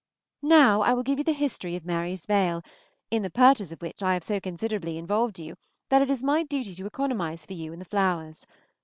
[0.41, 2.63] Now I will give you the history of Mary's veil,
[3.11, 5.57] in the purchase of which I have so considerably involved you
[5.89, 8.47] that it is my duty to economize for you in the flowers.